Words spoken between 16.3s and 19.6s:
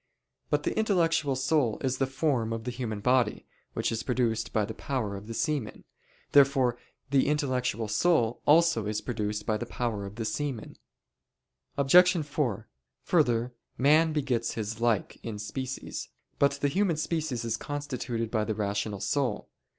But the human species is constituted by the rational soul.